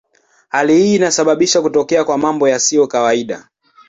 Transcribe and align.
Hali 0.49 0.77
hii 0.77 0.95
inasababisha 0.95 1.61
kutokea 1.61 2.03
kwa 2.03 2.17
mambo 2.17 2.47
yasiyo 2.49 2.87
kawaida. 2.87 3.49